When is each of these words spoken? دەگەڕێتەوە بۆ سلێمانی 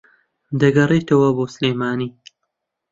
دەگەڕێتەوە 0.59 1.29
بۆ 1.37 1.45
سلێمانی 1.55 2.09